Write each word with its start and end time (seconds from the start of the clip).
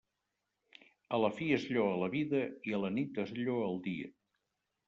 A 1.17 1.19
la 1.25 1.29
fi 1.41 1.49
es 1.59 1.67
lloa 1.75 1.93
la 2.05 2.09
vida, 2.15 2.41
i 2.71 2.75
a 2.79 2.83
la 2.87 2.93
nit 2.97 3.23
es 3.27 3.35
lloa 3.41 3.69
el 3.71 3.81
dia. 3.91 4.13